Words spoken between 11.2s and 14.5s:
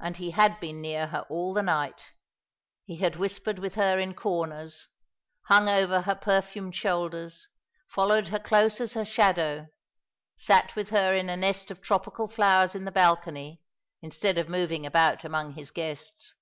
a nest of tropical flowers in the balcony, instead of